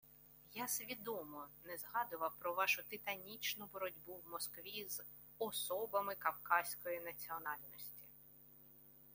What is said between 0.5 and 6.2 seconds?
Я свідомо не згадував про вашу титанічну боротьбу в Москві з «особами